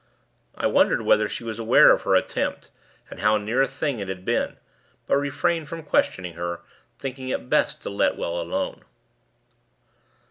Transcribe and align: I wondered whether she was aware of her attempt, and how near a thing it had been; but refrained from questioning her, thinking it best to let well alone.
I 0.55 0.65
wondered 0.65 1.03
whether 1.03 1.29
she 1.29 1.43
was 1.43 1.59
aware 1.59 1.91
of 1.91 2.01
her 2.01 2.15
attempt, 2.15 2.71
and 3.11 3.19
how 3.19 3.37
near 3.37 3.61
a 3.61 3.67
thing 3.67 3.99
it 3.99 4.07
had 4.07 4.25
been; 4.25 4.57
but 5.05 5.17
refrained 5.17 5.69
from 5.69 5.83
questioning 5.83 6.33
her, 6.33 6.61
thinking 6.97 7.29
it 7.29 7.51
best 7.51 7.83
to 7.83 7.91
let 7.91 8.17
well 8.17 8.41
alone. 8.41 8.83